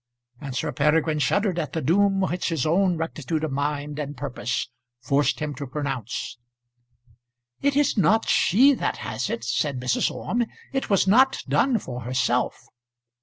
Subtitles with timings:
[0.39, 4.67] And Sir Peregrine shuddered at the doom which his own rectitude of mind and purpose
[4.99, 6.39] forced him to pronounce.
[7.61, 10.09] "It is not she that has it," said Mrs.
[10.09, 10.47] Orme.
[10.73, 12.65] "It was not done for herself."